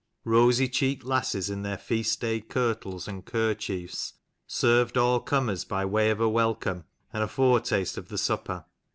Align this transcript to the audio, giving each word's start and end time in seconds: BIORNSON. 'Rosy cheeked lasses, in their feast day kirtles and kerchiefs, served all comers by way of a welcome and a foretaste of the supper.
BIORNSON. 0.23 0.31
'Rosy 0.33 0.67
cheeked 0.67 1.03
lasses, 1.03 1.49
in 1.51 1.61
their 1.61 1.77
feast 1.77 2.21
day 2.21 2.41
kirtles 2.41 3.07
and 3.07 3.23
kerchiefs, 3.23 4.13
served 4.47 4.97
all 4.97 5.19
comers 5.19 5.63
by 5.63 5.85
way 5.85 6.09
of 6.09 6.19
a 6.19 6.27
welcome 6.27 6.85
and 7.13 7.21
a 7.21 7.27
foretaste 7.27 7.99
of 7.99 8.09
the 8.09 8.17
supper. 8.17 8.65